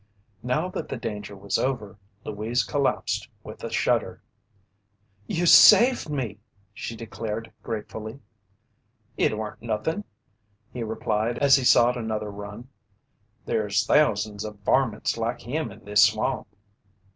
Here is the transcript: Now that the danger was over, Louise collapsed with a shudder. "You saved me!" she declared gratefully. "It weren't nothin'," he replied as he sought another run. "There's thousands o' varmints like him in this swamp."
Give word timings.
Now 0.41 0.67
that 0.69 0.89
the 0.89 0.97
danger 0.97 1.35
was 1.35 1.59
over, 1.59 1.99
Louise 2.23 2.63
collapsed 2.63 3.29
with 3.43 3.63
a 3.63 3.69
shudder. 3.69 4.23
"You 5.27 5.45
saved 5.45 6.09
me!" 6.09 6.39
she 6.73 6.95
declared 6.95 7.53
gratefully. 7.61 8.19
"It 9.15 9.37
weren't 9.37 9.61
nothin'," 9.61 10.03
he 10.73 10.81
replied 10.81 11.37
as 11.37 11.55
he 11.55 11.63
sought 11.63 11.97
another 11.97 12.31
run. 12.31 12.67
"There's 13.45 13.85
thousands 13.85 14.43
o' 14.43 14.53
varmints 14.65 15.17
like 15.19 15.41
him 15.41 15.71
in 15.71 15.85
this 15.85 16.01
swamp." 16.01 16.47